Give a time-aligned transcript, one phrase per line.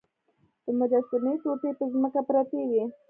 [0.65, 2.85] د مجسمې ټوټې په ځمکه پرتې وې.